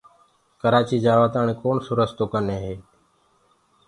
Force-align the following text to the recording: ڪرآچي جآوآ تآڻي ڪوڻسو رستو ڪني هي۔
ڪرآچي 0.61 0.97
جآوآ 1.05 1.27
تآڻي 1.33 1.53
ڪوڻسو 1.61 1.91
رستو 1.99 2.25
ڪني 2.33 2.57
هي۔ 2.63 2.75